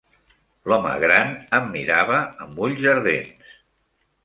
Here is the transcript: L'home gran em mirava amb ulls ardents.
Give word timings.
L'home 0.71 0.93
gran 1.03 1.35
em 1.59 1.69
mirava 1.75 2.23
amb 2.47 2.59
ulls 2.69 2.89
ardents. 2.95 3.57